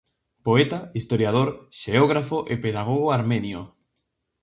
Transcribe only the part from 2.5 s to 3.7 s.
e pedagogo armenio.